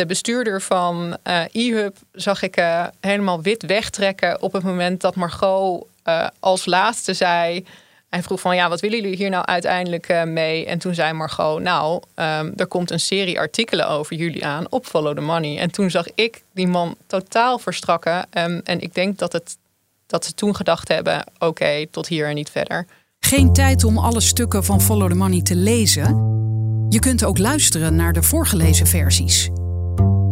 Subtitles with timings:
[0.00, 5.14] de bestuurder van uh, eHub zag ik uh, helemaal wit wegtrekken op het moment dat
[5.14, 7.66] Margot uh, als laatste zei.
[8.08, 10.66] Hij vroeg van ja, wat willen jullie hier nou uiteindelijk mee?
[10.66, 14.86] En toen zei Margot, nou, um, er komt een serie artikelen over jullie aan op
[14.86, 15.58] Follow the Money.
[15.58, 18.16] En toen zag ik die man totaal verstrakken.
[18.16, 19.56] Um, en ik denk dat, het,
[20.06, 22.86] dat ze toen gedacht hebben, oké, tot hier en niet verder.
[23.18, 26.38] Geen tijd om alle stukken van Follow the Money te lezen.
[26.88, 29.50] Je kunt ook luisteren naar de voorgelezen versies.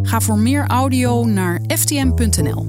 [0.09, 2.67] Ga voor meer audio naar ftm.nl.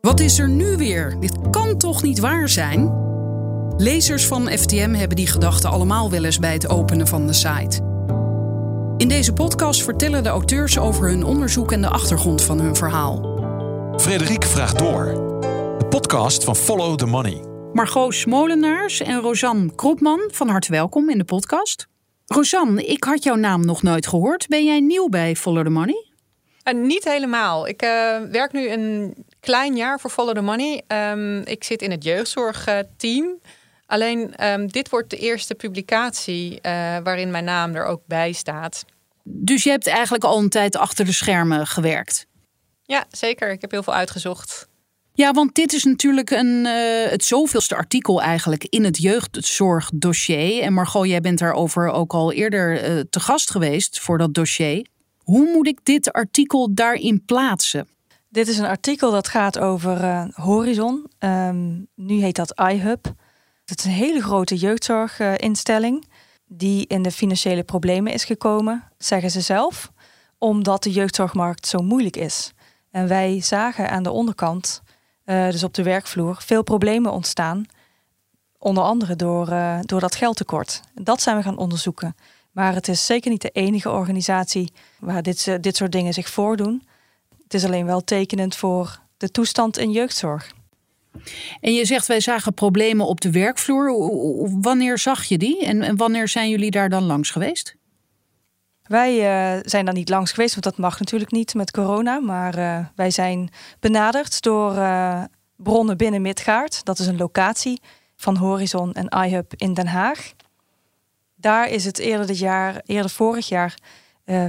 [0.00, 1.16] Wat is er nu weer?
[1.20, 2.92] Dit kan toch niet waar zijn?
[3.76, 7.80] Lezers van FTM hebben die gedachten allemaal wel eens bij het openen van de site.
[8.96, 13.40] In deze podcast vertellen de auteurs over hun onderzoek en de achtergrond van hun verhaal.
[13.96, 15.04] Frederik vraagt door.
[15.78, 17.44] De podcast van Follow the Money.
[17.72, 21.90] Margot Smolenaars en Rosanne Kropman, van harte welkom in de podcast.
[22.32, 24.48] Rosanne, ik had jouw naam nog nooit gehoord.
[24.48, 26.06] Ben jij nieuw bij Follow the Money?
[26.64, 27.68] Uh, niet helemaal.
[27.68, 30.82] Ik uh, werk nu een klein jaar voor Follow the Money.
[30.88, 33.40] Um, ik zit in het jeugdzorgteam.
[33.86, 36.60] Alleen um, dit wordt de eerste publicatie uh,
[37.02, 38.84] waarin mijn naam er ook bij staat.
[39.22, 42.26] Dus je hebt eigenlijk al een tijd achter de schermen gewerkt?
[42.84, 43.50] Ja, zeker.
[43.50, 44.68] Ik heb heel veel uitgezocht.
[45.14, 50.62] Ja, want dit is natuurlijk een, uh, het zoveelste artikel eigenlijk in het jeugdzorgdossier.
[50.62, 54.86] En Margot, jij bent daarover ook al eerder uh, te gast geweest voor dat dossier.
[55.18, 57.88] Hoe moet ik dit artikel daarin plaatsen?
[58.28, 61.06] Dit is een artikel dat gaat over uh, Horizon.
[61.18, 63.14] Um, nu heet dat iHub.
[63.64, 66.04] Het is een hele grote jeugdzorginstelling
[66.46, 69.92] die in de financiële problemen is gekomen, zeggen ze zelf,
[70.38, 72.52] omdat de jeugdzorgmarkt zo moeilijk is.
[72.90, 74.81] En wij zagen aan de onderkant
[75.26, 77.64] uh, dus op de werkvloer, veel problemen ontstaan.
[78.58, 80.80] Onder andere door, uh, door dat geldtekort.
[80.94, 82.16] Dat zijn we gaan onderzoeken.
[82.50, 86.28] Maar het is zeker niet de enige organisatie waar dit, uh, dit soort dingen zich
[86.28, 86.82] voordoen.
[87.42, 90.52] Het is alleen wel tekenend voor de toestand in jeugdzorg.
[91.60, 93.92] En je zegt wij zagen problemen op de werkvloer.
[94.60, 97.76] Wanneer zag je die en wanneer zijn jullie daar dan langs geweest?
[98.82, 102.20] Wij uh, zijn daar niet langs geweest, want dat mag natuurlijk niet met corona.
[102.20, 103.50] Maar uh, wij zijn
[103.80, 105.22] benaderd door uh,
[105.56, 106.84] bronnen binnen Midgaard.
[106.84, 107.80] Dat is een locatie
[108.16, 110.32] van Horizon en iHub in Den Haag.
[111.34, 113.74] Daar is het eerder dit jaar, eerder vorig jaar,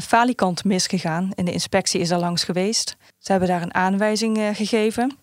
[0.02, 1.32] falikant misgegaan.
[1.36, 2.96] En de inspectie is er langs geweest.
[3.20, 5.18] Ze hebben daar een aanwijzing gegeven.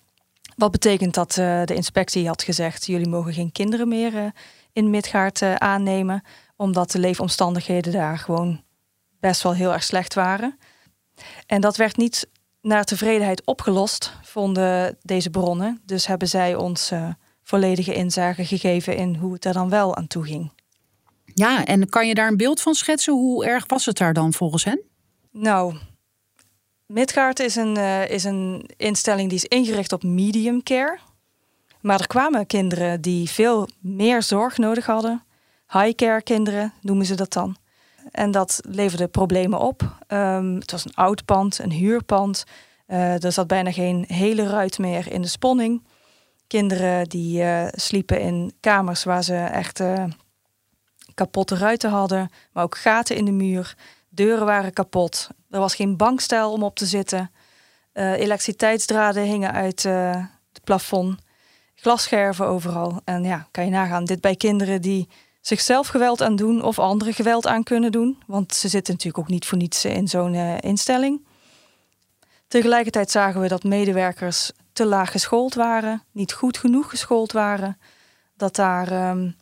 [0.57, 4.33] Wat betekent dat de inspectie had gezegd: jullie mogen geen kinderen meer
[4.73, 6.23] in Midgaard aannemen,
[6.57, 8.63] omdat de leefomstandigheden daar gewoon
[9.21, 10.59] best wel heel erg slecht waren.
[11.47, 12.29] En dat werd niet
[12.61, 15.81] naar tevredenheid opgelost, vonden deze bronnen.
[15.85, 17.09] Dus hebben zij ons uh,
[17.43, 20.53] volledige inzage gegeven in hoe het er dan wel aan toe ging.
[21.25, 23.13] Ja, en kan je daar een beeld van schetsen?
[23.13, 24.81] Hoe erg was het daar dan volgens hen?
[25.31, 25.75] Nou,
[26.87, 30.99] Midgaard is een, uh, is een instelling die is ingericht op medium care.
[31.81, 35.25] Maar er kwamen kinderen die veel meer zorg nodig hadden.
[35.73, 37.57] High care kinderen noemen ze dat dan.
[38.11, 39.83] En dat leverde problemen op.
[40.09, 42.45] Um, het was een oud pand, een huurpand.
[42.87, 45.83] Uh, er zat bijna geen hele ruit meer in de sponning.
[46.47, 50.05] Kinderen die uh, sliepen in kamers waar ze echt uh,
[51.15, 53.77] kapotte ruiten hadden, maar ook gaten in de muur.
[54.09, 55.29] Deuren waren kapot.
[55.51, 57.31] Er was geen bankstijl om op te zitten.
[57.93, 61.19] elektriciteitsdraden hingen uit het plafond.
[61.75, 63.01] Glasscherven overal.
[63.05, 65.09] En ja, kan je nagaan, dit bij kinderen die
[65.41, 68.23] zichzelf geweld aan doen of anderen geweld aan kunnen doen.
[68.27, 71.27] Want ze zitten natuurlijk ook niet voor niets in zo'n uh, instelling.
[72.49, 77.79] Tegelijkertijd zagen we dat medewerkers te laag geschoold waren, niet goed genoeg geschoold waren.
[78.37, 79.37] Dat daar um,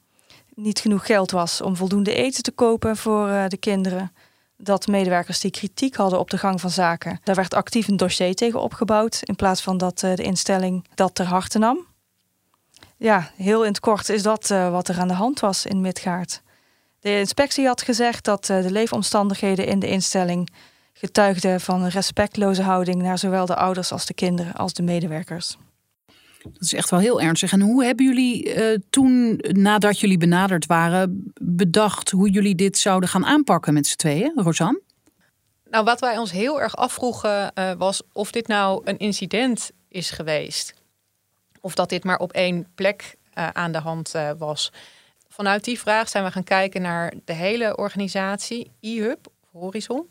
[0.55, 4.13] niet genoeg geld was om voldoende eten te kopen voor uh, de kinderen.
[4.57, 8.35] Dat medewerkers die kritiek hadden op de gang van zaken, daar werd actief een dossier
[8.35, 9.21] tegen opgebouwd.
[9.23, 11.87] In plaats van dat uh, de instelling dat ter harte nam
[12.99, 15.81] ja, heel in het kort is dat uh, wat er aan de hand was in
[15.81, 16.43] Midgaard.
[17.01, 20.51] De inspectie had gezegd dat uh, de leefomstandigheden in de instelling
[20.93, 25.57] getuigden van een respectloze houding naar zowel de ouders als de kinderen als de medewerkers.
[26.43, 27.53] Dat is echt wel heel ernstig.
[27.53, 33.09] En hoe hebben jullie uh, toen, nadat jullie benaderd waren, bedacht hoe jullie dit zouden
[33.09, 34.81] gaan aanpakken met z'n tweeën, Rosanne?
[35.71, 40.75] Nou, wat wij ons heel erg afvroegen was of dit nou een incident is geweest.
[41.61, 44.73] Of dat dit maar op één plek uh, aan de hand uh, was.
[45.29, 50.11] Vanuit die vraag zijn we gaan kijken naar de hele organisatie, e-hub, Horizon.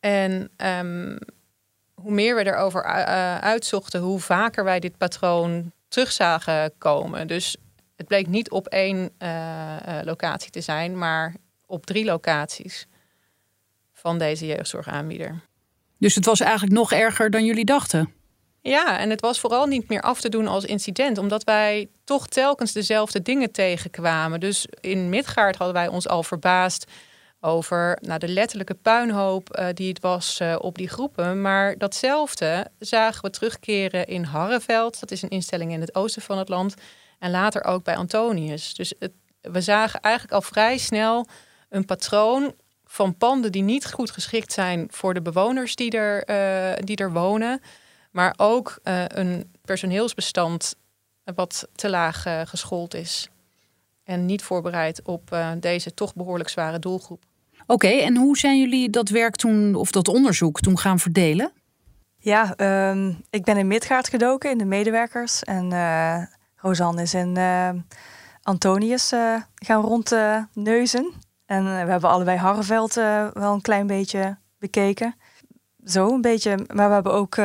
[0.00, 1.18] En um,
[1.94, 7.26] hoe meer we erover uh, uitzochten, hoe vaker wij dit patroon terug zagen komen.
[7.26, 7.56] Dus
[7.96, 9.10] het bleek niet op één
[10.04, 11.34] locatie te zijn, maar
[11.66, 12.86] op drie locaties.
[13.92, 15.40] van deze jeugdzorgaanbieder.
[15.98, 18.14] Dus het was eigenlijk nog erger dan jullie dachten?
[18.62, 22.26] Ja, en het was vooral niet meer af te doen als incident, omdat wij toch
[22.26, 24.40] telkens dezelfde dingen tegenkwamen.
[24.40, 26.90] Dus in Midgaard hadden wij ons al verbaasd
[27.40, 31.40] over nou, de letterlijke puinhoop uh, die het was uh, op die groepen.
[31.40, 35.00] Maar datzelfde zagen we terugkeren in Harreveld.
[35.00, 36.74] Dat is een instelling in het oosten van het land.
[37.18, 38.74] En later ook bij Antonius.
[38.74, 38.92] Dus
[39.40, 41.26] we zagen eigenlijk al vrij snel
[41.68, 42.54] een patroon
[42.84, 47.12] van panden die niet goed geschikt zijn voor de bewoners die er, uh, die er
[47.12, 47.60] wonen.
[48.10, 50.74] Maar ook een personeelsbestand
[51.34, 53.28] wat te laag geschoold is.
[54.04, 57.22] En niet voorbereid op deze toch behoorlijk zware doelgroep.
[57.66, 61.52] Oké, en hoe zijn jullie dat werk toen, of dat onderzoek toen gaan verdelen?
[62.18, 62.54] Ja,
[62.90, 65.42] um, ik ben in Midgaard gedoken in de medewerkers.
[65.42, 66.22] En uh,
[66.56, 67.70] Rosanne is in uh,
[68.42, 71.12] Antonius uh, gaan rondneuzen.
[71.46, 75.14] en we hebben allebei Harreveld wel een klein beetje bekeken.
[75.84, 76.58] Zo een beetje.
[76.74, 77.36] Maar we hebben ook.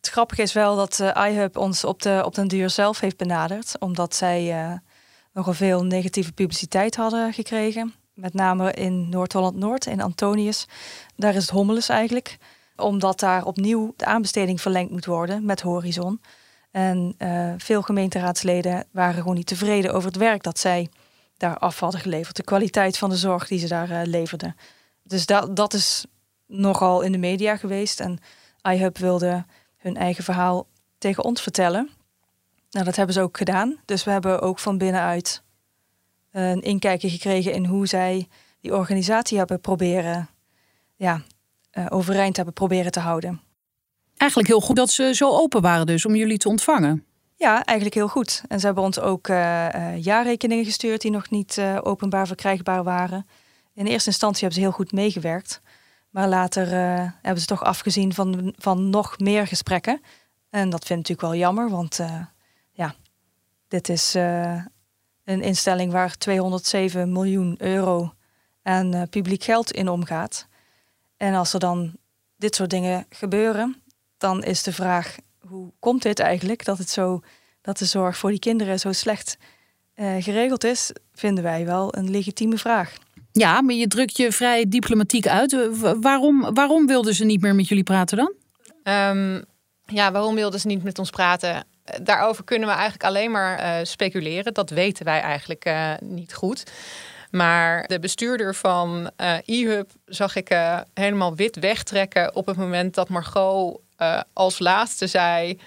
[0.00, 3.78] Het grappige is wel dat iHub ons op de, op den duur zelf heeft benaderd.
[3.78, 4.80] Omdat zij
[5.32, 10.66] nogal veel negatieve publiciteit hadden gekregen met name in Noord-Holland-Noord, in Antonius.
[11.16, 12.38] Daar is het hommeles eigenlijk.
[12.76, 16.20] Omdat daar opnieuw de aanbesteding verlengd moet worden met Horizon.
[16.70, 20.88] En uh, veel gemeenteraadsleden waren gewoon niet tevreden over het werk dat zij
[21.36, 22.36] daar af hadden geleverd.
[22.36, 24.56] De kwaliteit van de zorg die ze daar leverden.
[25.02, 26.06] Dus dat, dat is
[26.46, 28.00] nogal in de media geweest.
[28.00, 28.18] En
[28.62, 29.44] iHub wilde
[29.78, 30.66] hun eigen verhaal
[30.98, 31.90] tegen ons vertellen.
[32.70, 33.80] Nou, dat hebben ze ook gedaan.
[33.84, 35.42] Dus we hebben ook van binnenuit
[36.30, 38.28] een inkijkje gekregen in hoe zij
[38.60, 40.28] die organisatie hebben proberen
[40.96, 41.22] ja,
[41.72, 43.40] uh, overeind hebben proberen te houden.
[44.16, 47.04] Eigenlijk heel goed dat ze zo open waren dus om jullie te ontvangen.
[47.36, 48.42] Ja, eigenlijk heel goed.
[48.48, 53.26] En ze hebben ons ook uh, uh, jaarrekeningen gestuurd die nog niet openbaar verkrijgbaar waren.
[53.74, 55.60] In eerste instantie hebben ze heel goed meegewerkt.
[56.08, 56.68] Maar later
[57.22, 60.00] hebben ze toch afgezien van, van nog meer gesprekken.
[60.50, 61.98] En dat vind ik natuurlijk wel jammer, want
[62.72, 62.94] ja,
[63.68, 64.14] dit is
[65.24, 68.12] een instelling waar 207 miljoen euro
[68.62, 70.46] aan publiek geld in omgaat.
[71.16, 71.96] En als er dan
[72.36, 73.82] dit soort dingen gebeuren,
[74.18, 77.20] dan is de vraag: hoe komt dit eigenlijk dat, het zo,
[77.60, 79.38] dat de zorg voor die kinderen zo slecht
[79.94, 80.92] geregeld is?
[81.12, 82.94] Vinden wij wel een legitieme vraag.
[83.38, 85.56] Ja, maar je drukt je vrij diplomatiek uit.
[86.00, 88.32] Waarom, waarom wilden ze niet meer met jullie praten dan?
[88.94, 89.44] Um,
[89.84, 91.66] ja, waarom wilden ze niet met ons praten?
[92.02, 94.54] daarover kunnen we eigenlijk alleen maar uh, speculeren.
[94.54, 96.62] Dat weten wij eigenlijk uh, niet goed.
[97.30, 100.58] Maar de bestuurder van uh, eHub zag ik
[100.94, 103.80] helemaal wit wegtrekken op het moment dat Margot
[104.32, 105.58] als laatste zei.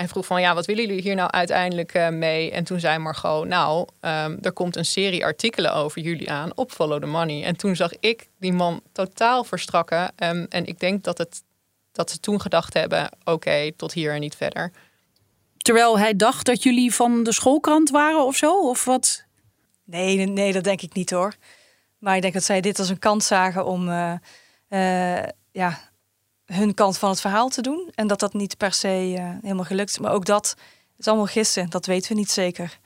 [0.00, 2.50] Hij vroeg van ja, wat willen jullie hier nou uiteindelijk mee?
[2.50, 6.72] En toen zei Margot, nou, um, er komt een serie artikelen over jullie aan op
[6.72, 7.44] Follow the Money.
[7.44, 10.12] En toen zag ik die man totaal verstrakken.
[10.16, 11.42] Um, en ik denk dat, het,
[11.92, 14.72] dat ze toen gedacht hebben, oké, tot hier en niet verder.
[15.56, 18.68] Terwijl hij dacht dat jullie van de schoolkrant waren of zo?
[18.68, 19.24] Of wat?
[19.84, 21.34] Nee, nee, dat denk ik niet hoor.
[21.98, 24.12] Maar ik denk dat zij dit als een kans zagen om uh,
[24.68, 25.22] uh,
[25.52, 25.89] ja,
[26.52, 27.90] hun kant van het verhaal te doen.
[27.94, 29.98] En dat dat niet per se uh, helemaal gelukt is.
[29.98, 30.54] Maar ook dat
[30.98, 31.70] is allemaal gissen.
[31.70, 32.78] Dat weten we niet zeker.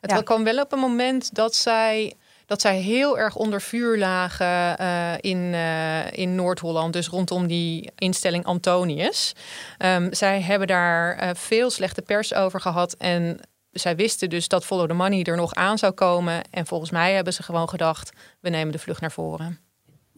[0.00, 0.22] Het ja.
[0.22, 2.14] kwam wel op een moment dat zij
[2.46, 7.90] dat zij heel erg onder vuur lagen uh, in, uh, in Noord-Holland, dus rondom die
[7.94, 9.32] instelling Antonius.
[9.78, 13.40] Um, zij hebben daar uh, veel slechte pers over gehad en
[13.70, 16.42] zij wisten dus dat Follow the Money er nog aan zou komen.
[16.50, 19.58] En volgens mij hebben ze gewoon gedacht, we nemen de vlucht naar voren.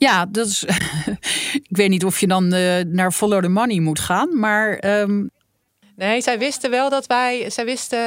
[0.03, 0.65] Ja, dat is.
[1.71, 2.49] ik weet niet of je dan
[2.93, 5.31] naar Follow the Money moet gaan, maar um,
[5.97, 7.99] Nee, zij wisten wel dat wij, zij wisten,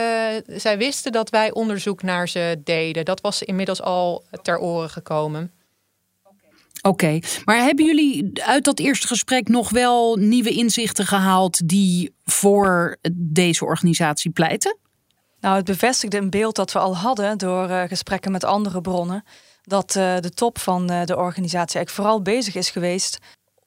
[0.48, 3.06] zij wisten dat wij onderzoek naar ze deden.
[3.06, 5.52] Dat was inmiddels al ter oren gekomen.
[6.82, 12.98] Oké, maar hebben jullie uit dat eerste gesprek nog wel nieuwe inzichten gehaald die voor
[13.14, 14.78] deze organisatie pleiten?
[15.40, 19.24] Nou, het bevestigde een beeld dat we al hadden door uh, gesprekken met andere bronnen.
[19.66, 23.18] Dat uh, de top van uh, de organisatie eigenlijk vooral bezig is geweest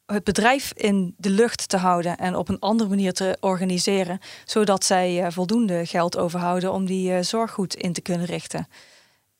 [0.06, 4.84] het bedrijf in de lucht te houden en op een andere manier te organiseren, zodat
[4.84, 8.68] zij uh, voldoende geld overhouden om die zorg goed in te kunnen richten.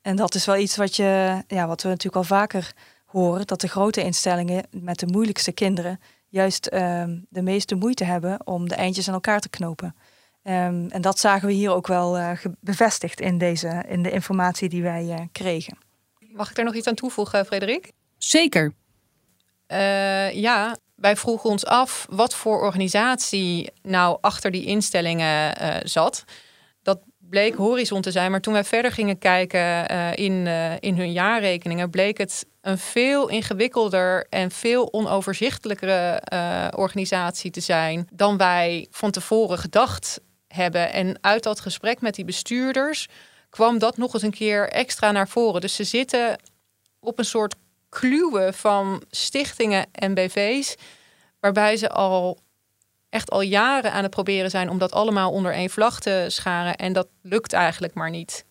[0.01, 2.73] En dat is wel iets wat, je, ja, wat we natuurlijk al vaker
[3.05, 8.47] horen, dat de grote instellingen met de moeilijkste kinderen juist uh, de meeste moeite hebben
[8.47, 9.95] om de eindjes aan elkaar te knopen.
[10.43, 14.83] Um, en dat zagen we hier ook wel bevestigd in, deze, in de informatie die
[14.83, 15.88] wij kregen.
[16.31, 17.91] Mag ik er nog iets aan toevoegen, Frederik?
[18.17, 18.73] Zeker.
[19.67, 26.23] Uh, ja, wij vroegen ons af wat voor organisatie nou achter die instellingen uh, zat.
[26.81, 30.47] Dat bleek Horizon te zijn, maar toen wij verder gingen kijken uh, in,
[30.79, 36.21] in hun jaarrekeningen, bleek het een veel ingewikkelder en veel onoverzichtelijkere
[36.75, 40.91] organisatie te zijn dan wij van tevoren gedacht hebben.
[40.93, 43.07] En uit dat gesprek met die bestuurders
[43.49, 45.61] kwam dat nog eens een keer extra naar voren.
[45.61, 46.39] Dus ze zitten
[46.99, 47.55] op een soort
[47.89, 50.75] kluwen van stichtingen en BV's,
[51.39, 52.39] waarbij ze al
[53.09, 56.75] echt al jaren aan het proberen zijn om dat allemaal onder één vlag te scharen.
[56.75, 58.45] En dat lukt eigenlijk maar niet.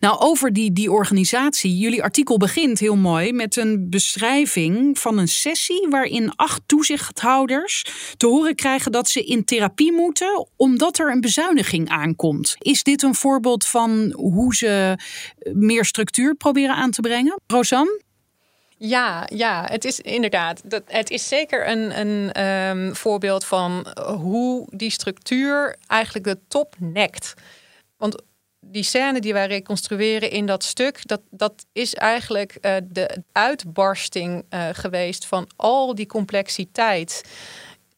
[0.00, 1.78] Nou, over die, die organisatie.
[1.78, 7.84] Jullie artikel begint heel mooi met een beschrijving van een sessie waarin acht toezichthouders
[8.16, 12.56] te horen krijgen dat ze in therapie moeten omdat er een bezuiniging aankomt.
[12.58, 14.98] Is dit een voorbeeld van hoe ze
[15.52, 17.40] meer structuur proberen aan te brengen?
[17.46, 18.02] Rosanne?
[18.76, 20.60] Ja, ja, het is inderdaad.
[20.64, 23.86] Dat, het is zeker een, een ehm, voorbeeld van
[24.18, 27.34] hoe die structuur eigenlijk de top nekt.
[27.96, 28.22] Want
[28.70, 34.44] die scène die wij reconstrueren in dat stuk, dat, dat is eigenlijk uh, de uitbarsting
[34.50, 37.22] uh, geweest van al die complexiteit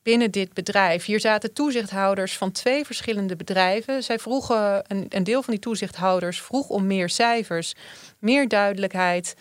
[0.03, 1.05] binnen dit bedrijf.
[1.05, 4.03] Hier zaten toezichthouders van twee verschillende bedrijven.
[4.03, 7.75] Zij vroegen, een, een deel van die toezichthouders vroeg om meer cijfers,
[8.19, 9.35] meer duidelijkheid.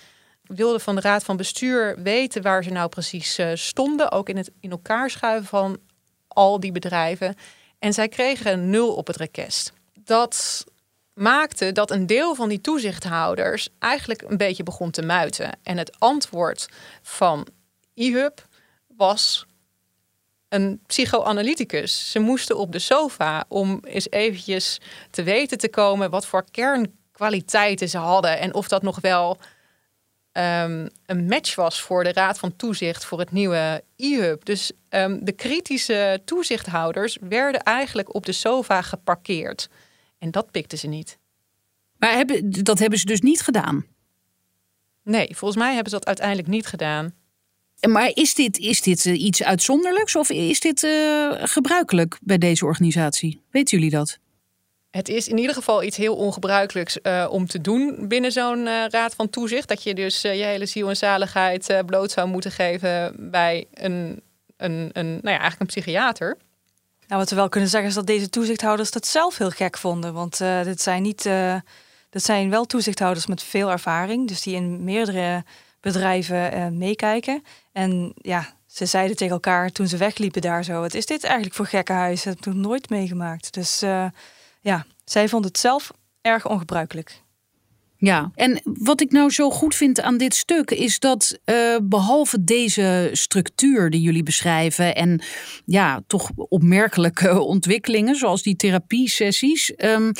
[0.44, 4.38] Wilden van de raad van bestuur weten waar ze nou precies uh, stonden, ook in
[4.38, 5.80] het in elkaar schuiven van
[6.28, 7.36] al die bedrijven.
[7.80, 9.74] En zij kregen een nul op het request.
[9.94, 10.66] Dat
[11.20, 15.58] maakte dat een deel van die toezichthouders eigenlijk een beetje begon te muiten.
[15.64, 16.70] En het antwoord
[17.02, 17.48] van
[17.94, 18.48] IHUB
[18.88, 19.46] was
[20.50, 22.12] een psychoanalyticus.
[22.12, 27.90] Ze moesten op de sofa om eens eventjes te weten te komen wat voor kernkwaliteiten
[27.90, 29.38] ze hadden en of dat nog wel
[30.34, 34.46] um, een match was voor de Raad van Toezicht voor het nieuwe IHUB.
[34.46, 39.70] Dus um, de kritische toezichthouders werden eigenlijk op de sofa geparkeerd.
[40.20, 41.18] En dat pikten ze niet.
[41.98, 43.86] Maar hebben, dat hebben ze dus niet gedaan?
[45.04, 47.14] Nee, volgens mij hebben ze dat uiteindelijk niet gedaan.
[47.88, 52.66] Maar is dit, is dit eh, iets uitzonderlijks of is dit uh, gebruikelijk bij deze
[52.66, 53.42] organisatie?
[53.52, 54.20] Weten jullie dat?
[54.90, 58.86] Het is in ieder geval iets heel ongebruikelijks uh, om te doen binnen zo'n uh,
[58.88, 59.68] raad van toezicht.
[59.68, 64.22] Dat je dus je hele ziel en zaligheid bloot zou moeten geven bij een,
[64.58, 66.38] een, een, nou ja, eigenlijk een psychiater.
[67.10, 70.14] Nou, wat we wel kunnen zeggen is dat deze toezichthouders dat zelf heel gek vonden.
[70.14, 71.26] Want uh, dit zijn niet.
[71.26, 71.56] Uh,
[72.10, 74.28] dit zijn wel toezichthouders met veel ervaring.
[74.28, 75.44] Dus die in meerdere
[75.80, 77.44] bedrijven uh, meekijken.
[77.72, 81.56] En ja, ze zeiden tegen elkaar toen ze wegliepen daar zo: Wat is dit eigenlijk
[81.56, 82.24] voor gekke huis?
[82.24, 83.54] Dat heb ik nog nooit meegemaakt.
[83.54, 83.80] Dus
[84.62, 87.22] ja, zij vonden het zelf erg ongebruikelijk.
[88.02, 92.44] Ja, en wat ik nou zo goed vind aan dit stuk is dat uh, behalve
[92.44, 95.22] deze structuur die jullie beschrijven en
[95.66, 100.12] ja, toch opmerkelijke ontwikkelingen zoals die therapiesessies, um,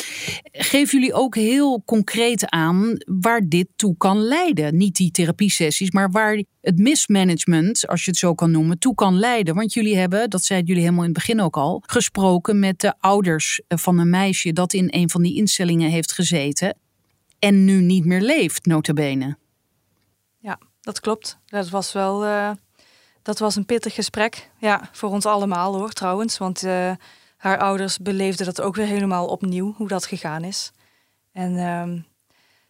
[0.52, 4.78] geven jullie ook heel concreet aan waar dit toe kan leiden.
[4.78, 9.20] Niet die therapiesessies, maar waar het mismanagement, als je het zo kan noemen, toe kan
[9.20, 9.56] leiden.
[9.56, 12.94] Want jullie hebben, dat zeiden jullie helemaal in het begin ook al, gesproken met de
[13.00, 16.76] ouders van een meisje dat in een van die instellingen heeft gezeten
[17.40, 19.38] en nu niet meer leeft, notabene.
[20.38, 21.38] Ja, dat klopt.
[21.46, 22.52] Dat was wel uh,
[23.22, 24.50] dat was een pittig gesprek.
[24.58, 26.38] Ja, voor ons allemaal hoor, trouwens.
[26.38, 26.92] Want uh,
[27.38, 30.72] haar ouders beleefden dat ook weer helemaal opnieuw, hoe dat gegaan is.
[31.32, 32.02] En uh,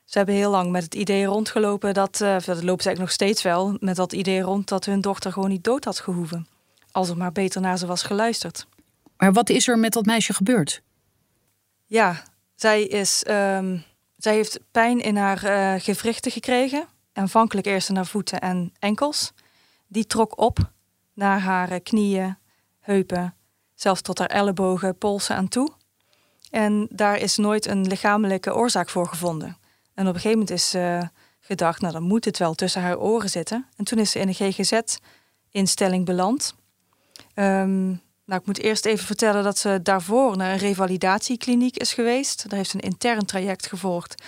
[0.05, 3.11] ze hebben heel lang met het idee rondgelopen dat, uh, dat loopt ze eigenlijk nog
[3.11, 6.47] steeds wel, met dat idee rond dat hun dochter gewoon niet dood had gehoeven.
[6.91, 8.67] Als er maar beter naar ze was geluisterd.
[9.17, 10.81] Maar wat is er met dat meisje gebeurd?
[11.85, 12.23] Ja,
[12.55, 13.83] zij is um,
[14.19, 16.87] zij heeft pijn in haar uh, gewrichten gekregen.
[17.13, 19.33] Aanvankelijk eerst in haar voeten en enkels.
[19.87, 20.71] Die trok op
[21.13, 22.37] naar haar eh, knieën,
[22.79, 23.35] heupen,
[23.75, 25.71] zelfs tot haar ellebogen, polsen aan toe.
[26.49, 29.57] En daar is nooit een lichamelijke oorzaak voor gevonden.
[29.93, 31.01] En op een gegeven moment is uh,
[31.39, 33.65] gedacht, nou dan moet het wel tussen haar oren zitten.
[33.75, 36.55] En toen is ze in een GGZ-instelling beland.
[37.35, 42.49] Um, nou, ik moet eerst even vertellen dat ze daarvoor naar een revalidatiekliniek is geweest.
[42.49, 44.23] Daar heeft een intern traject gevolgd.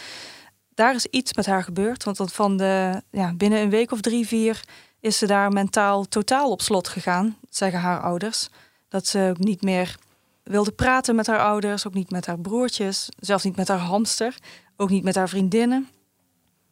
[0.73, 4.27] Daar is iets met haar gebeurd, want van de, ja, binnen een week of drie,
[4.27, 4.63] vier
[4.99, 8.49] is ze daar mentaal totaal op slot gegaan, zeggen haar ouders.
[8.89, 9.95] Dat ze ook niet meer
[10.43, 14.35] wilde praten met haar ouders, ook niet met haar broertjes, zelfs niet met haar hamster,
[14.77, 15.89] ook niet met haar vriendinnen.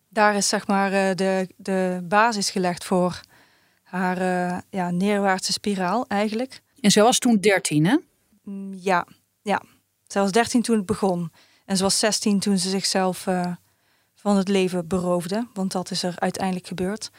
[0.10, 3.20] Daar is zeg maar eh, de, de basis gelegd voor
[3.84, 6.62] haar uh, ja, neerwaartse spiraal eigenlijk.
[6.82, 7.98] En ze was toen 13, hè?
[8.44, 9.08] Mm, ja,
[9.42, 9.62] ja.
[10.08, 11.32] Ze was 13 toen het begon.
[11.66, 13.54] En ze was 16 toen ze zichzelf uh,
[14.16, 15.48] van het leven beroofde.
[15.54, 17.10] Want dat is er uiteindelijk gebeurd.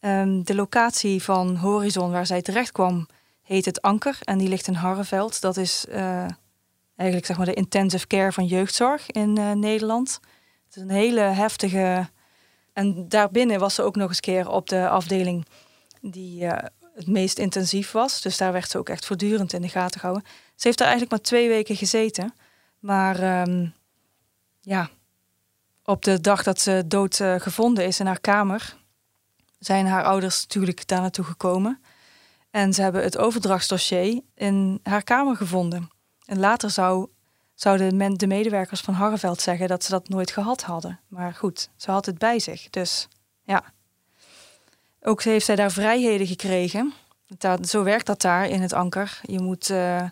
[0.00, 3.06] Um, de locatie van Horizon waar zij terecht kwam
[3.42, 4.18] heet het Anker.
[4.20, 5.40] En die ligt in Harreveld.
[5.40, 6.26] Dat is uh,
[6.96, 10.20] eigenlijk zeg maar de intensive care van jeugdzorg in uh, Nederland.
[10.64, 12.08] Het is een hele heftige
[12.72, 15.46] En daarbinnen was ze ook nog eens keer op de afdeling
[16.00, 16.46] die
[16.94, 18.20] het meest intensief was.
[18.20, 20.28] Dus daar werd ze ook echt voortdurend in de gaten gehouden.
[20.54, 22.34] Ze heeft er eigenlijk maar twee weken gezeten.
[22.78, 23.74] Maar um,
[24.60, 24.90] ja,
[25.84, 28.76] op de dag dat ze dood uh, gevonden is in haar kamer,
[29.58, 31.80] zijn haar ouders natuurlijk daar naartoe gekomen.
[32.50, 35.90] En ze hebben het overdrachtsdossier in haar kamer gevonden.
[36.24, 37.08] En later zou,
[37.54, 41.00] zouden de medewerkers van Harreveld zeggen dat ze dat nooit gehad hadden.
[41.08, 42.70] Maar goed, ze had het bij zich.
[42.70, 43.08] Dus
[43.42, 43.72] ja.
[45.06, 46.92] Ook heeft zij daar vrijheden gekregen.
[47.62, 49.20] zo werkt dat daar in het anker.
[49.22, 50.02] Je moet, uh,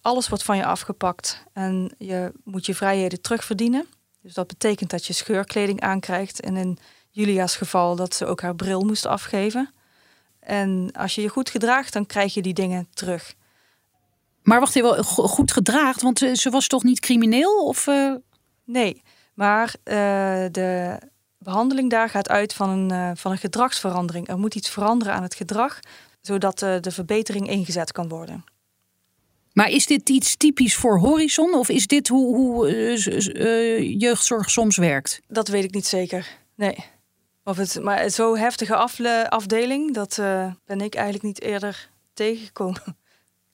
[0.00, 3.86] alles wordt van je afgepakt en je moet je vrijheden terugverdienen.
[4.22, 6.40] Dus dat betekent dat je scheurkleding aankrijgt.
[6.40, 6.78] En in
[7.10, 9.70] Julia's geval dat ze ook haar bril moest afgeven.
[10.40, 13.34] En als je je goed gedraagt, dan krijg je die dingen terug.
[14.42, 16.02] Maar wacht even, goed gedraagd?
[16.02, 17.66] Want ze was toch niet crimineel?
[17.66, 18.14] Of, uh...
[18.64, 19.02] Nee,
[19.34, 19.74] maar
[20.50, 20.98] de
[21.42, 24.28] behandeling daar gaat uit van een, uh, van een gedragsverandering.
[24.28, 25.80] Er moet iets veranderen aan het gedrag,
[26.20, 28.44] zodat de verbetering ingezet kan worden.
[29.52, 31.54] Maar is dit iets typisch voor Horizon?
[31.54, 35.20] Of is dit hoe, hoe jeugdzorg soms werkt?
[35.28, 36.38] Dat weet ik niet zeker.
[36.54, 36.84] Nee.
[37.44, 38.76] Of het, maar zo'n heftige
[39.28, 40.14] afdeling, dat
[40.64, 42.96] ben ik eigenlijk niet eerder tegengekomen.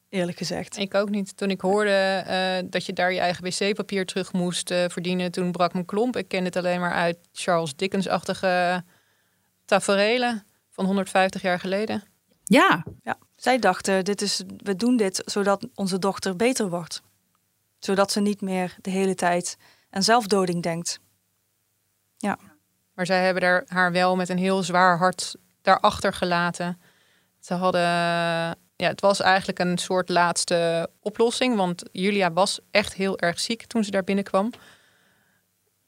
[0.09, 0.77] Eerlijk gezegd.
[0.77, 1.37] Ik ook niet.
[1.37, 5.53] Toen ik hoorde uh, dat je daar je eigen wc-papier terug moest uh, verdienen, toen
[5.53, 6.17] brak mijn klomp.
[6.17, 8.85] Ik ken het alleen maar uit Charles Dickens-achtige
[9.65, 12.03] taferelen van 150 jaar geleden.
[12.45, 12.85] Ja.
[13.03, 13.19] ja.
[13.37, 17.03] Zij dachten, dit is, we doen dit zodat onze dochter beter wordt.
[17.79, 19.57] Zodat ze niet meer de hele tijd
[19.91, 21.01] aan zelfdoding denkt.
[22.17, 22.39] Ja.
[22.95, 26.81] Maar zij hebben haar wel met een heel zwaar hart daarachter gelaten.
[27.41, 33.19] Ze hadden, ja, het was eigenlijk een soort laatste oplossing, want Julia was echt heel
[33.19, 34.51] erg ziek toen ze daar binnenkwam.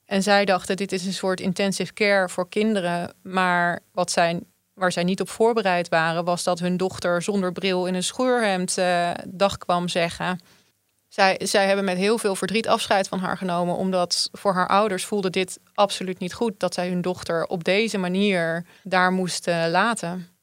[0.05, 3.15] En zij dachten, dit is een soort intensive care voor kinderen.
[3.23, 4.41] Maar wat zij,
[4.75, 8.79] waar zij niet op voorbereid waren, was dat hun dochter zonder bril in een scheurhemd
[8.79, 10.41] uh, dag kwam zeggen.
[11.09, 15.05] Zij, zij hebben met heel veel verdriet afscheid van haar genomen, omdat voor haar ouders
[15.05, 20.40] voelde dit absoluut niet goed dat zij hun dochter op deze manier daar moesten laten.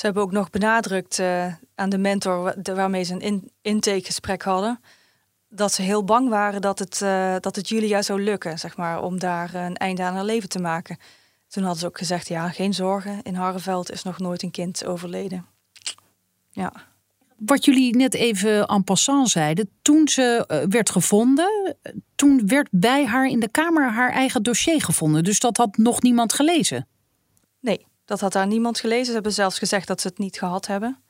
[0.00, 4.80] Ze hebben ook nog benadrukt uh, aan de mentor waarmee ze een in intakegesprek hadden,
[5.48, 9.02] dat ze heel bang waren dat het, uh, dat het Julia zou lukken, zeg maar,
[9.02, 10.98] om daar een einde aan haar leven te maken.
[11.48, 14.84] Toen hadden ze ook gezegd, ja, geen zorgen, in Harreveld is nog nooit een kind
[14.84, 15.46] overleden.
[16.50, 16.72] Ja
[17.36, 21.76] wat jullie net even en passant zeiden, toen ze uh, werd gevonden,
[22.14, 25.24] toen werd bij haar in de kamer haar eigen dossier gevonden.
[25.24, 26.88] Dus dat had nog niemand gelezen?
[27.60, 29.06] Nee, dat had daar niemand gelezen.
[29.06, 31.02] Ze hebben zelfs gezegd dat ze het niet gehad hebben.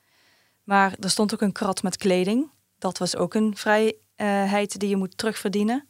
[0.65, 2.51] Maar er stond ook een krat met kleding.
[2.79, 5.89] Dat was ook een vrijheid die je moet terugverdienen.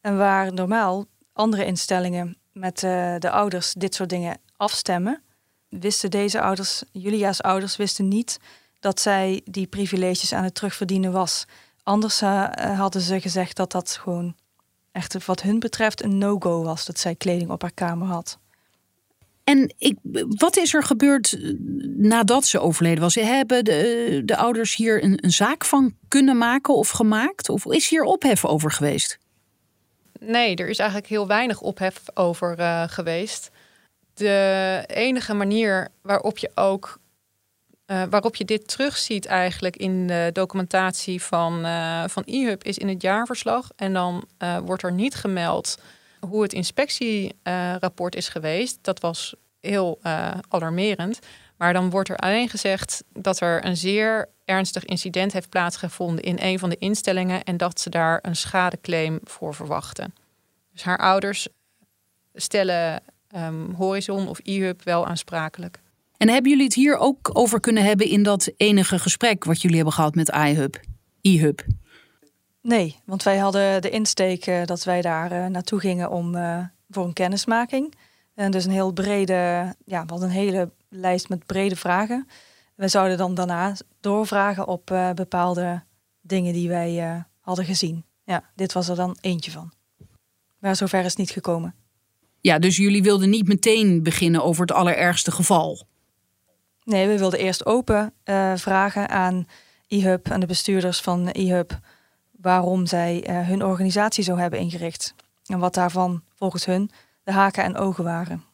[0.00, 5.22] En waar normaal andere instellingen met uh, de ouders dit soort dingen afstemmen,
[5.68, 8.38] wisten deze ouders, Julia's ouders, wisten niet
[8.80, 11.44] dat zij die privileges aan het terugverdienen was.
[11.82, 14.36] Anders uh, hadden ze gezegd dat dat gewoon
[14.92, 16.84] echt wat hun betreft een no-go was.
[16.84, 18.38] Dat zij kleding op haar kamer had.
[19.46, 21.52] En ik, wat is er gebeurd eh,
[21.96, 23.14] nadat ze overleden was?
[23.14, 27.48] Hebben de, de ouders hier een, een zaak van kunnen maken of gemaakt?
[27.48, 29.18] Of is hier ophef over geweest?
[30.20, 33.50] Nee, er is eigenlijk heel weinig ophef over uh, geweest.
[34.14, 36.98] De enige manier waarop je ook
[37.86, 42.88] uh, waarop je dit terugziet eigenlijk in de documentatie van, uh, van IHUB is in
[42.88, 43.70] het jaarverslag.
[43.76, 44.28] En dan
[44.64, 45.78] wordt er niet gemeld
[46.20, 48.78] hoe het inspectierapport is geweest.
[48.80, 49.98] Dat was heel
[50.48, 51.18] alarmerend.
[51.56, 56.36] Maar dan wordt er alleen gezegd dat er een zeer ernstig incident heeft plaatsgevonden in
[56.40, 60.14] een van de instellingen en dat ze daar een schadeclaim voor verwachten.
[60.72, 61.48] Dus haar ouders
[62.34, 63.02] stellen
[63.36, 65.78] um, Horizon of IHUB wel aansprakelijk.
[66.16, 69.76] En hebben jullie het hier ook over kunnen hebben in dat enige gesprek wat jullie
[69.76, 70.80] hebben gehad met iHub?
[71.20, 71.64] iHub?
[72.66, 76.64] Nee, want wij hadden de insteek uh, dat wij daar uh, naartoe gingen om uh,
[76.90, 77.94] voor een kennismaking.
[78.34, 82.28] En dus een heel brede, ja, we hadden een hele lijst met brede vragen.
[82.74, 85.82] We zouden dan daarna doorvragen op bepaalde
[86.20, 88.04] dingen die wij hadden gezien.
[88.24, 89.72] Ja, dit was er dan eentje van.
[90.58, 91.74] Maar zover is het niet gekomen.
[92.40, 95.86] Ja, dus jullie wilden niet meteen beginnen over het allerergste geval?
[96.84, 98.12] Nee, we wilden eerst open
[98.54, 99.46] vragen aan
[99.88, 101.78] eHub, aan de bestuurders van eHub,
[102.46, 105.14] waarom zij uh, hun organisatie zo hebben ingericht.
[105.46, 106.90] En wat daarvan volgens hun
[107.24, 108.44] de haken en ogen waren.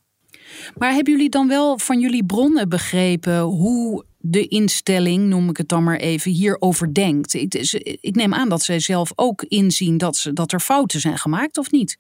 [0.76, 5.68] Maar hebben jullie dan wel van jullie bronnen begrepen hoe de instelling, noem ik het
[5.68, 7.34] dan maar even, hierover denkt?
[7.34, 7.54] Ik,
[8.00, 11.58] ik neem aan dat zij zelf ook inzien dat, ze, dat er fouten zijn gemaakt,
[11.58, 11.98] of niet?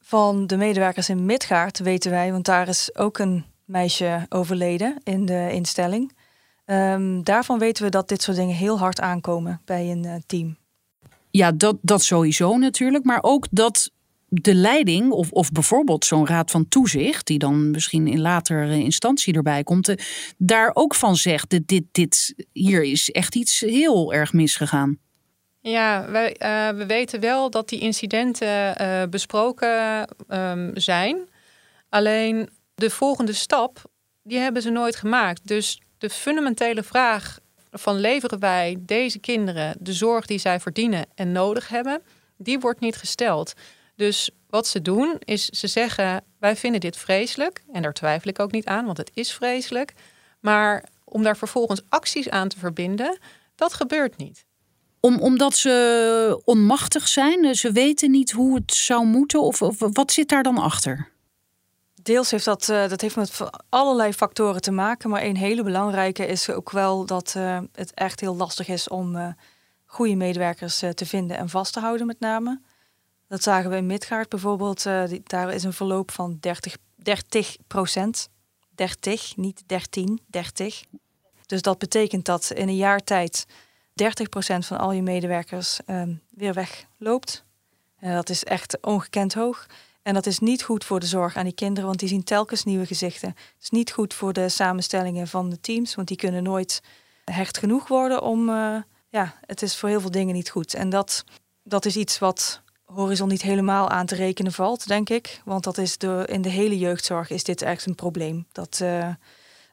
[0.00, 5.26] Van de medewerkers in Midgaard weten wij, want daar is ook een meisje overleden in
[5.26, 6.12] de instelling.
[6.64, 10.60] Ehm, daarvan weten we dat dit soort dingen heel hard aankomen bij een uh, team.
[11.32, 13.04] Ja, dat, dat sowieso natuurlijk.
[13.04, 13.90] Maar ook dat
[14.28, 19.34] de leiding, of, of bijvoorbeeld zo'n raad van toezicht, die dan misschien in latere instantie
[19.34, 19.96] erbij komt, uh,
[20.38, 24.98] daar ook van zegt: dit, dit, dit, hier is echt iets heel erg misgegaan.
[25.60, 31.28] Ja, wij, uh, we weten wel dat die incidenten uh, besproken um, zijn.
[31.88, 33.82] Alleen de volgende stap,
[34.22, 35.46] die hebben ze nooit gemaakt.
[35.46, 37.38] Dus de fundamentele vraag
[37.72, 42.02] van leveren wij deze kinderen de zorg die zij verdienen en nodig hebben,
[42.36, 43.52] die wordt niet gesteld.
[43.96, 48.38] Dus wat ze doen is ze zeggen: wij vinden dit vreselijk en daar twijfel ik
[48.38, 49.92] ook niet aan, want het is vreselijk.
[50.40, 53.18] Maar om daar vervolgens acties aan te verbinden,
[53.54, 54.44] dat gebeurt niet.
[55.00, 60.12] Om, omdat ze onmachtig zijn, ze weten niet hoe het zou moeten, of, of wat
[60.12, 61.11] zit daar dan achter?
[62.02, 65.10] Deels heeft dat, uh, dat heeft met allerlei factoren te maken.
[65.10, 69.16] Maar een hele belangrijke is ook wel dat uh, het echt heel lastig is om
[69.16, 69.28] uh,
[69.84, 72.60] goede medewerkers te vinden en vast te houden, met name.
[73.28, 74.82] Dat zagen we in Midgaard bijvoorbeeld.
[75.22, 78.28] Daar is een verloop van 30, 30 procent.
[78.74, 80.84] 30, niet 13, 30.
[81.46, 83.46] Dus dat betekent dat in een jaar tijd
[83.92, 85.80] 30 procent van al je medewerkers
[86.30, 87.44] weer wegloopt.
[88.00, 89.66] dat is echt ongekend hoog.
[90.02, 92.64] En dat is niet goed voor de zorg aan die kinderen, want die zien telkens
[92.64, 93.28] nieuwe gezichten.
[93.28, 96.82] Het is niet goed voor de samenstellingen van de teams, want die kunnen nooit
[97.24, 98.48] hecht genoeg worden om.
[98.48, 98.76] Uh,
[99.08, 100.74] ja, het is voor heel veel dingen niet goed.
[100.74, 101.24] En dat,
[101.62, 105.40] dat is iets wat Horizon niet helemaal aan te rekenen valt, denk ik.
[105.44, 108.46] Want dat is in de hele jeugdzorg is dit echt een probleem.
[108.52, 109.14] Dat uh, uh,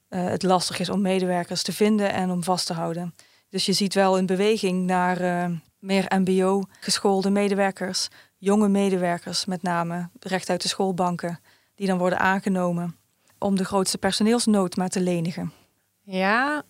[0.10, 3.16] het lastig is om medewerkers te vinden en om vast te houden.
[3.50, 8.08] Dus je ziet wel een beweging naar meer MBO-geschoolde medewerkers
[8.40, 11.40] jonge medewerkers, met name recht uit de schoolbanken,
[11.76, 12.96] die dan worden aangenomen
[13.38, 15.52] om de grootste personeelsnood maar te lenigen.
[16.04, 16.64] Ja,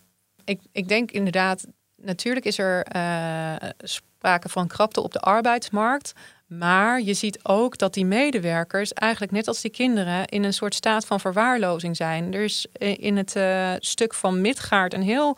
[0.44, 6.12] ik, ik denk inderdaad, natuurlijk is er uh, sprake van krapte op de arbeidsmarkt.
[6.46, 10.74] Maar je ziet ook dat die medewerkers eigenlijk net als die kinderen in een soort
[10.74, 12.34] staat van verwaarlozing zijn.
[12.34, 15.36] Er is in het uh, stuk van Midgaard een heel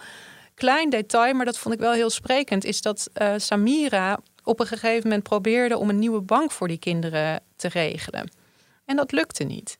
[0.54, 4.66] klein detail, maar dat vond ik wel heel sprekend, is dat uh, Samira op een
[4.66, 8.30] gegeven moment probeerde om een nieuwe bank voor die kinderen te regelen.
[8.84, 9.78] En dat lukte niet.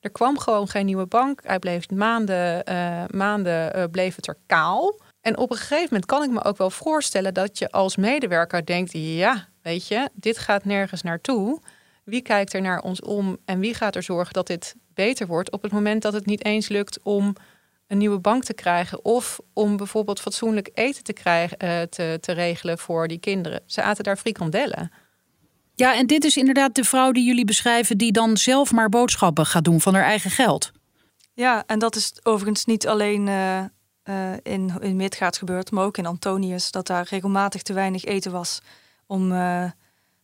[0.00, 1.40] Er kwam gewoon geen nieuwe bank.
[1.44, 5.00] Hij bleef maanden, uh, maanden uh, bleef het er kaal.
[5.20, 8.66] En op een gegeven moment kan ik me ook wel voorstellen dat je als medewerker
[8.66, 11.60] denkt: ja, weet je, dit gaat nergens naartoe.
[12.04, 15.50] Wie kijkt er naar ons om en wie gaat er zorgen dat dit beter wordt
[15.50, 17.34] op het moment dat het niet eens lukt om
[17.92, 19.04] een nieuwe bank te krijgen.
[19.04, 23.62] Of om bijvoorbeeld fatsoenlijk eten te, krijgen, uh, te, te regelen voor die kinderen.
[23.66, 24.92] Ze aten daar frikandellen.
[25.74, 29.46] Ja, en dit is inderdaad de vrouw die jullie beschrijven, die dan zelf maar boodschappen
[29.46, 30.72] gaat doen van haar eigen geld.
[31.34, 33.58] Ja, en dat is overigens niet alleen uh,
[34.04, 38.32] uh, in, in Midgaard gebeurd, maar ook in Antonius, dat daar regelmatig te weinig eten
[38.32, 38.60] was.
[39.06, 39.64] Om uh,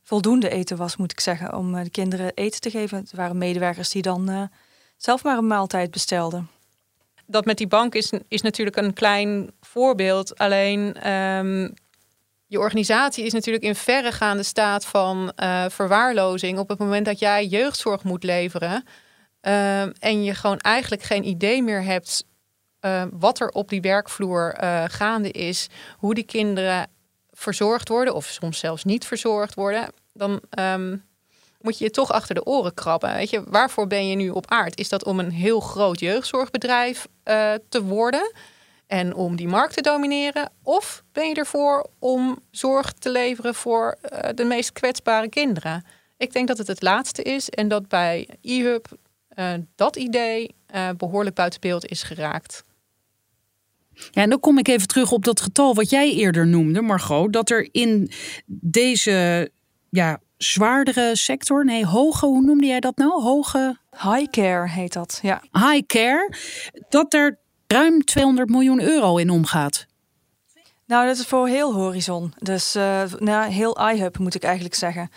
[0.02, 2.98] voldoende eten was, moet ik zeggen, om de kinderen eten te geven.
[2.98, 4.50] Het waren medewerkers die dan
[4.96, 6.48] zelf maar een maaltijd bestelden
[7.28, 10.38] dat met die bank is, is natuurlijk een klein voorbeeld.
[10.38, 11.74] Alleen um,
[12.46, 16.58] je organisatie is natuurlijk in verregaande staat van uh, verwaarlozing.
[16.58, 18.84] Op het moment dat jij jeugdzorg moet leveren.
[19.42, 22.24] Uh, en je gewoon eigenlijk geen idee meer hebt
[22.80, 25.68] uh, wat er op die werkvloer eh, gaande is.
[25.96, 26.86] Hoe die kinderen
[27.30, 29.88] verzorgd worden, of soms zelfs niet verzorgd worden.
[30.12, 31.04] Dan um,
[31.60, 33.14] moet je je toch achter de oren krabben.
[33.14, 34.78] Weet je, waarvoor ben je nu op aard?
[34.78, 38.32] Is dat om een heel groot jeugdzorgbedrijf uh, te worden
[38.86, 40.50] en om die markt te domineren?
[40.62, 45.84] Of ben je ervoor om zorg te leveren voor uh, de meest kwetsbare kinderen?
[46.16, 48.86] Ik denk dat het het laatste is en dat bij e-hub
[49.38, 50.56] uh, dat idee
[50.96, 52.62] behoorlijk buiten beeld is geraakt.
[54.10, 57.32] Ja, en dan kom ik even terug op dat getal wat jij eerder noemde, Margot.
[57.32, 58.10] Dat er in
[58.46, 59.50] deze
[59.90, 61.64] ja, zwaardere sector.
[61.64, 63.22] Nee, hoge, hoe noemde jij dat nou?
[63.22, 63.76] Hoge.
[63.90, 65.42] High care heet dat, ja.
[65.52, 66.32] High care.
[66.88, 69.86] Dat er ruim 200 miljoen euro in omgaat.
[70.86, 72.34] Nou, dat is voor heel Horizon.
[72.38, 75.10] Dus uh, nou, heel iHub moet ik eigenlijk zeggen.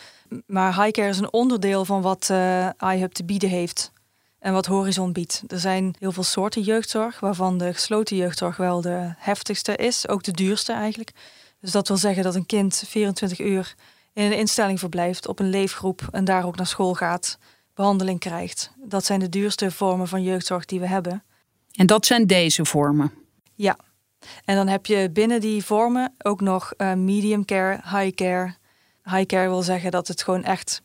[0.45, 3.91] Maar Highcare is een onderdeel van wat uh, iHub te bieden heeft.
[4.39, 5.43] En wat Horizon biedt.
[5.47, 10.07] Er zijn heel veel soorten jeugdzorg, waarvan de gesloten jeugdzorg wel de heftigste is.
[10.07, 11.11] Ook de duurste eigenlijk.
[11.59, 13.75] Dus dat wil zeggen dat een kind 24 uur
[14.13, 17.37] in een instelling verblijft, op een leefgroep en daar ook naar school gaat,
[17.73, 18.71] behandeling krijgt.
[18.83, 21.23] Dat zijn de duurste vormen van jeugdzorg die we hebben.
[21.71, 23.13] En dat zijn deze vormen?
[23.55, 23.77] Ja.
[24.45, 28.55] En dan heb je binnen die vormen ook nog uh, medium care, high care.
[29.03, 30.81] High care wil zeggen dat het gewoon echt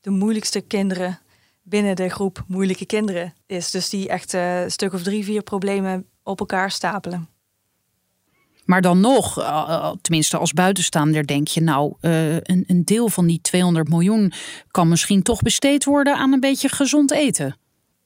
[0.00, 1.18] de moeilijkste kinderen
[1.62, 3.70] binnen de groep moeilijke kinderen is.
[3.70, 7.28] Dus die echt een stuk of drie, vier problemen op elkaar stapelen.
[8.64, 9.34] Maar dan nog,
[10.00, 14.32] tenminste als buitenstaander, denk je, nou, een, een deel van die 200 miljoen
[14.70, 17.56] kan misschien toch besteed worden aan een beetje gezond eten.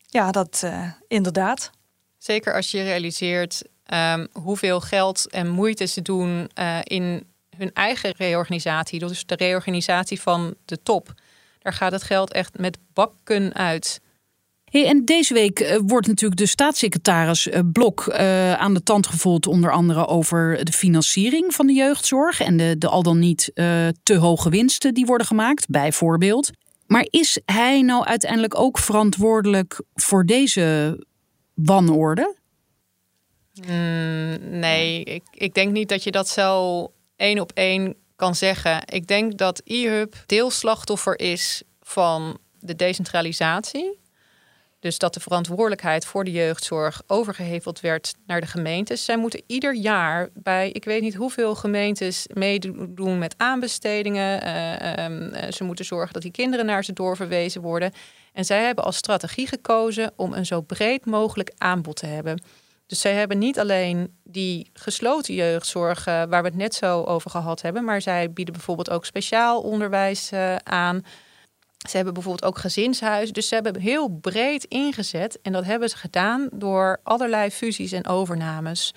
[0.07, 0.69] Ja, dat
[1.09, 1.71] inderdaad.
[2.19, 3.63] Zeker als je realiseert
[3.95, 8.99] um, hoeveel geld en moeite ze doen uh, in hun eigen reorganisatie.
[8.99, 11.15] Dus de reorganisatie van de top.
[11.59, 14.01] Daar gaat het geld echt met bakken uit.
[14.71, 18.11] Hey, en deze week uh, wordt natuurlijk de staatssecretaris uh, Blok
[18.57, 22.89] aan de tand gevoeld, onder andere over de financiering van de jeugdzorg en de, de
[22.89, 23.53] al dan niet
[24.03, 26.51] te hoge winsten die worden gemaakt, bijvoorbeeld.
[26.87, 30.99] Maar is hij nou uiteindelijk ook verantwoordelijk voor deze
[31.55, 32.37] wanorde?
[33.67, 38.83] Mm, nee, ik, ik denk niet dat je dat zo één op één kan zeggen.
[38.85, 43.99] Ik denk dat e-hub deelslachtoffer is van de decentralisatie.
[44.81, 49.05] Dus dat de verantwoordelijkheid voor de jeugdzorg overgeheveld werd naar de gemeentes.
[49.05, 54.47] Zij moeten ieder jaar bij, ik weet niet hoeveel gemeentes, meedoen met aanbestedingen.
[54.47, 57.93] Uh, uh, ze moeten zorgen dat die kinderen naar ze doorverwezen worden.
[58.33, 62.43] En zij hebben als strategie gekozen om een zo breed mogelijk aanbod te hebben.
[62.87, 67.63] Dus zij hebben niet alleen die gesloten jeugdzorg, waar we het net zo over gehad
[67.63, 71.05] hebben, maar zij bieden bijvoorbeeld ook speciaal onderwijs aan.
[71.91, 73.33] Ze hebben bijvoorbeeld ook gezinshuis.
[73.33, 75.41] Dus ze hebben heel breed ingezet.
[75.43, 78.95] En dat hebben ze gedaan door allerlei fusies en overnames.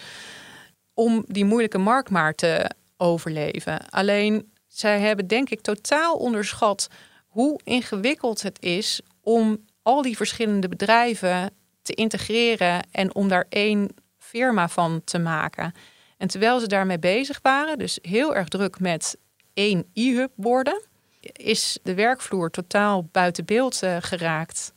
[0.93, 3.89] Om die moeilijke markt maar te overleven.
[3.89, 6.87] Alleen zij hebben denk ik totaal onderschat
[7.27, 11.51] hoe ingewikkeld het is om al die verschillende bedrijven
[11.81, 15.73] te integreren en om daar één firma van te maken.
[16.17, 19.17] En terwijl ze daarmee bezig waren, dus heel erg druk met
[19.53, 20.81] één e-hub worden,
[21.21, 24.73] is de werkvloer totaal buiten beeld uh, geraakt.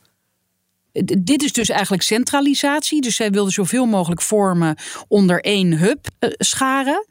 [1.19, 3.01] Dit is dus eigenlijk centralisatie.
[3.01, 4.77] Dus zij wilden zoveel mogelijk vormen
[5.07, 7.07] onder één hub uh, scharen.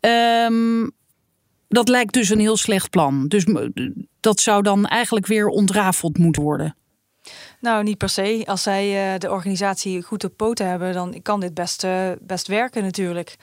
[0.00, 0.90] Um,
[1.68, 3.28] dat lijkt dus een heel slecht plan.
[3.28, 3.46] Dus
[4.20, 6.76] dat zou dan eigenlijk weer ontrafeld moeten worden.
[7.60, 8.42] Nou, niet per se.
[8.46, 12.46] Als zij uh, de organisatie goed op poten hebben, dan kan dit best, uh, best
[12.46, 13.36] werken natuurlijk.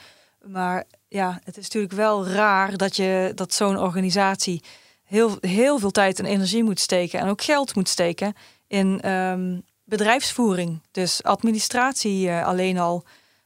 [0.46, 0.84] Maar
[1.16, 4.64] ja, het is natuurlijk wel raar dat, je, dat zo'n organisatie
[5.04, 8.34] heel, heel veel tijd en energie moet steken en ook geld moet steken
[8.68, 10.82] in um, bedrijfsvoering.
[10.92, 13.04] Dus administratie uh, alleen al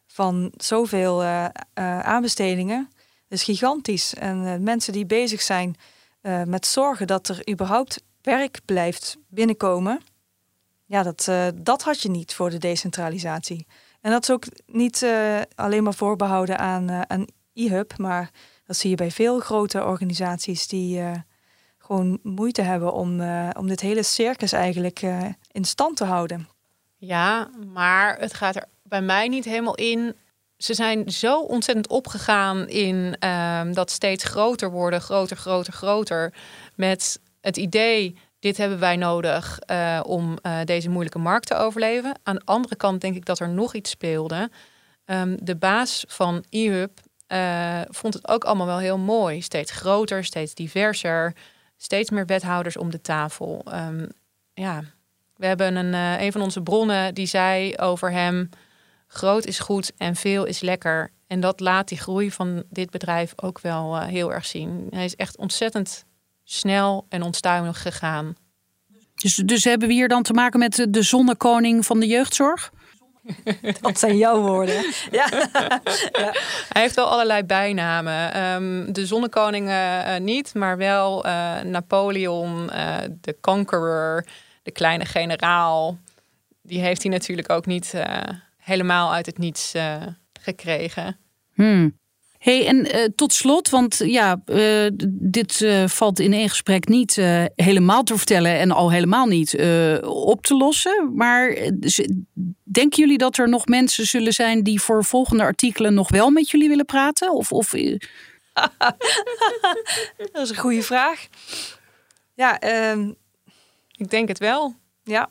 [0.08, 1.23] van zoveel
[2.03, 2.89] aanbestedingen
[3.27, 4.13] is gigantisch.
[4.13, 5.75] En mensen die bezig zijn
[6.45, 10.01] met zorgen dat er überhaupt werk blijft binnenkomen
[10.89, 13.67] ja, dat, uh, dat had je niet voor de decentralisatie.
[14.01, 17.25] En dat is ook niet uh, alleen maar voorbehouden aan, uh, aan
[17.60, 18.32] e-hub, maar
[18.65, 21.02] dat zie je bij veel grote organisaties die
[21.78, 23.22] gewoon moeite hebben om,
[23.58, 25.02] om dit hele circus eigenlijk
[25.52, 26.48] in stand te houden.
[26.98, 30.15] Ja, maar het gaat er bij mij niet helemaal in.
[30.58, 36.34] Ze zijn zo ontzettend opgegaan in ehm, dat steeds groter worden, groter, groter, groter.
[36.76, 39.60] Met het idee dit hebben wij nodig
[40.04, 42.19] om deze moeilijke markt te overleven.
[42.24, 44.50] Aan de andere kant denk ik dat er nog iets speelde.
[45.06, 47.00] Um, de baas van eHub
[47.34, 49.42] uh, vond het ook allemaal wel heel mooi.
[49.42, 51.34] Steeds groter, steeds diverser,
[51.78, 53.65] steeds meer wethouders om de tafel.
[53.74, 54.08] Um,
[54.54, 54.84] ja,
[55.36, 58.50] we hebben een, een van onze bronnen die zei over hem:
[59.08, 61.12] groot is goed en veel is lekker.
[61.28, 64.88] En dat laat die groei van dit bedrijf ook wel heel erg zien.
[64.89, 66.06] Hij is echt ontzettend
[66.44, 68.36] snel en onstuimig gegaan.
[69.15, 72.72] Dus, dus hebben we hier dan te maken met de zonnekoning van de jeugdzorg?
[73.82, 74.84] Dat zijn jouw woorden.
[75.12, 75.28] Ja.
[76.12, 76.32] ja.
[76.70, 78.44] Hij heeft wel allerlei bijnamen.
[78.54, 84.26] Um, de zonnekoning uh, niet, maar wel uh, Napoleon, uh, de conqueror,
[84.63, 85.98] de kleine generaal.
[86.62, 87.94] Die heeft hij natuurlijk ook niet
[88.58, 89.74] helemaal uit het niets
[90.42, 91.18] gekregen.
[91.54, 91.98] Hmm
[92.39, 97.15] hey, en uh, tot slot, want ja, uh, dit uh, valt in één gesprek niet
[97.56, 99.54] helemaal te vertellen en al helemaal niet
[100.06, 101.12] op te lossen.
[101.15, 101.58] Maar
[102.63, 106.49] denken jullie dat er nog mensen zullen zijn die voor volgende artikelen nog wel met
[106.49, 107.34] jullie willen praten?
[107.34, 107.69] Of, of...
[110.32, 111.28] dat is een goede vraag.
[112.36, 113.15] Ja, um...
[113.97, 114.75] ik denk het wel.
[115.04, 115.30] Ja.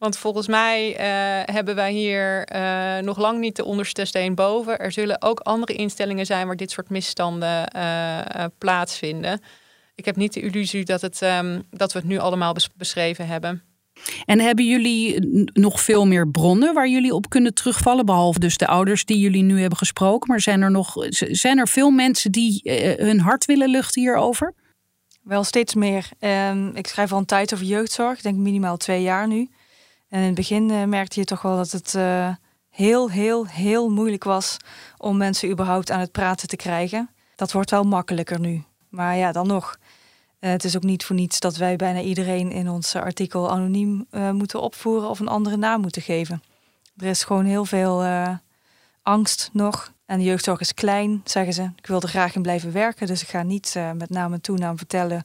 [0.00, 4.78] Want volgens mij uh, hebben wij hier uh, nog lang niet de onderste steen boven.
[4.78, 9.40] Er zullen ook andere instellingen zijn waar dit soort misstanden uh, plaatsvinden.
[9.94, 13.26] Ik heb niet de illusie dat, het, um, dat we het nu allemaal bes beschreven
[13.26, 13.62] hebben.
[14.24, 15.18] En hebben jullie
[15.52, 18.06] nog veel meer bronnen waar jullie op kunnen terugvallen?
[18.06, 20.28] Behalve dus de ouders die jullie nu hebben gesproken.
[20.28, 20.94] Maar zijn er nog
[21.30, 22.60] zijn er veel mensen die
[22.98, 24.54] hun hart willen luchten hierover?
[25.22, 26.08] Wel steeds meer.
[26.18, 28.16] Ehm, ik schrijf al een tijd over jeugdzorg.
[28.16, 29.48] Ik denk minimaal twee jaar nu.
[30.10, 32.28] En in het begin uh, merkte je toch wel dat het uh,
[32.70, 34.56] heel, heel, heel moeilijk was
[34.96, 37.10] om mensen überhaupt aan het praten te krijgen.
[37.36, 38.64] Dat wordt wel makkelijker nu.
[38.88, 39.76] Maar ja, dan nog.
[40.40, 44.06] Uh, het is ook niet voor niets dat wij bijna iedereen in ons artikel anoniem
[44.32, 46.42] moeten opvoeren of een andere naam moeten geven.
[46.96, 48.04] Er is gewoon heel veel
[49.02, 49.92] angst nog.
[50.06, 51.70] En de jeugdzorg is klein, zeggen ze.
[51.76, 54.78] Ik wil er graag in blijven werken, dus ik ga niet met naam en toenaam
[54.78, 55.24] vertellen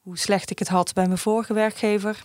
[0.00, 2.20] hoe slecht ik het had bij mijn vorige werkgever.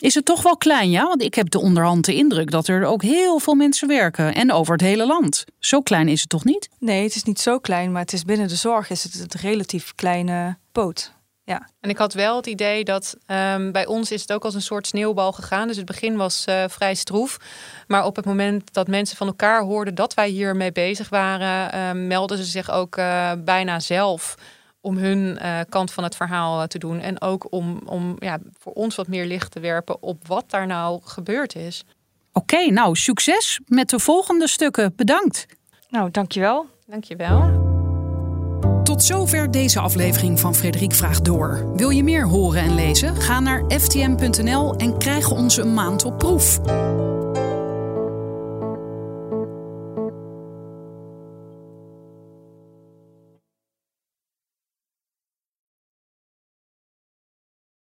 [0.00, 1.06] Is het toch wel klein, ja?
[1.06, 4.34] Want ik heb de onderhand de indruk dat er ook heel veel mensen werken.
[4.34, 5.44] En over het hele land.
[5.58, 6.68] Zo klein is het toch niet?
[6.78, 9.40] Nee, het is niet zo klein, maar het is binnen de zorg is het een
[9.40, 11.12] relatief kleine poot.
[11.44, 11.68] Ja.
[11.80, 14.62] En ik had wel het idee dat um, bij ons is het ook als een
[14.62, 15.66] soort sneeuwbal gegaan.
[15.66, 17.36] Dus het begin was uh, vrij stroef.
[17.86, 22.06] Maar op het moment dat mensen van elkaar hoorden dat wij hiermee bezig waren, uh,
[22.06, 24.34] melden ze zich ook uh, bijna zelf
[24.80, 27.00] om hun uh, kant van het verhaal uh, te doen.
[27.00, 30.66] En ook om, om ja, voor ons wat meer licht te werpen op wat daar
[30.66, 31.84] nou gebeurd is.
[32.32, 34.92] Oké, okay, nou succes met de volgende stukken.
[34.96, 35.46] Bedankt.
[35.88, 36.66] Nou, dankjewel.
[36.86, 37.68] Dankjewel.
[38.84, 41.72] Tot zover deze aflevering van Frederik Vraagt Door.
[41.76, 43.16] Wil je meer horen en lezen?
[43.16, 46.60] Ga naar ftm.nl en krijg onze een maand op proef.